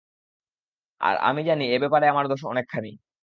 আর 1.01 1.15
আমি 1.27 1.41
জানি 1.43 1.63
এ 1.67 1.77
ব্যাপারে 1.83 2.05
আমার 2.07 2.25
দোষ 2.27 2.41
অনেকখানি। 2.45 2.91